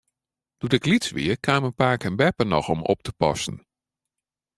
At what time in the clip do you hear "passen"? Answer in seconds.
3.13-3.67